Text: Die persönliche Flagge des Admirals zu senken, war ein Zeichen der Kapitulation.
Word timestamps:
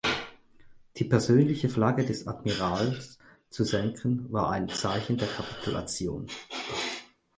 Die 0.97 1.03
persönliche 1.05 1.69
Flagge 1.69 2.03
des 2.03 2.27
Admirals 2.27 3.19
zu 3.51 3.63
senken, 3.63 4.31
war 4.33 4.49
ein 4.49 4.67
Zeichen 4.67 5.19
der 5.19 5.27
Kapitulation. 5.27 6.25